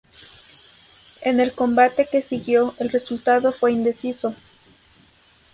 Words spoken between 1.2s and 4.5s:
En el combate que siguió, el resultado fue indeciso.